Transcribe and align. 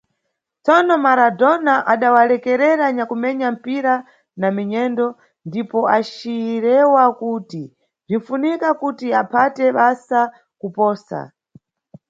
Tsono, 0.63 0.95
Maradona, 1.05 1.73
adawalekerera 1.93 2.83
anyakumenya 2.87 3.47
mpira 3.55 3.95
na 4.39 4.47
minyendo, 4.57 5.05
ndipo 5.47 5.79
acirewa 5.97 7.03
kuti 7.19 7.63
bzwinfunika 8.05 8.69
kuti 8.81 9.07
aphate 9.21 9.63
basa 9.77 10.19
kuposa. 10.59 11.19